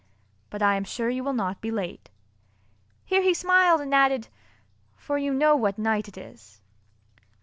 [0.49, 2.09] But I am sure you will not be late."
[3.05, 4.29] Here he smiled and added,
[4.95, 6.59] "for you know what night it is."